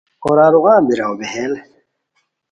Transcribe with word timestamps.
اورارو 0.23 0.59
غم 0.63 0.83
بیراؤ 0.87 1.13
بیہیل 1.19 1.53